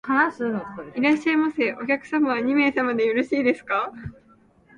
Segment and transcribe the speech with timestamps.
[0.95, 1.73] いらっしゃいませ。
[1.73, 3.93] お客様は二名様でよろしいですか？